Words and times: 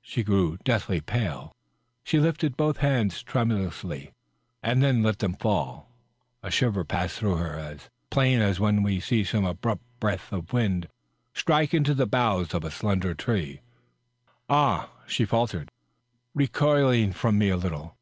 She 0.00 0.22
grew 0.22 0.58
deathly 0.62 1.00
pale. 1.00 1.50
She 2.04 2.20
lifted 2.20 2.56
both 2.56 2.76
hands 2.76 3.20
tremulously, 3.20 4.12
and 4.62 4.80
then 4.80 5.02
let 5.02 5.18
them 5.18 5.34
fall. 5.34 5.90
A 6.40 6.52
shiver 6.52 6.84
passed 6.84 7.16
through 7.18 7.38
her, 7.38 7.58
as 7.58 7.90
plain 8.08 8.40
as 8.40 8.60
when 8.60 8.84
we 8.84 9.00
see 9.00 9.24
some 9.24 9.44
abrupt 9.44 9.82
breath 9.98 10.32
of 10.32 10.52
wind 10.52 10.86
strike 11.34 11.74
into 11.74 11.94
the 11.94 12.06
boughs 12.06 12.54
of 12.54 12.62
a 12.62 12.70
slendex 12.70 13.16
tree." 13.16 13.58
Ah 14.48 14.84
I" 14.84 14.88
she 15.08 15.24
faltered, 15.24 15.68
recoiling 16.32 17.12
from 17.12 17.36
me 17.36 17.48
a 17.48 17.56
little. 17.56 17.96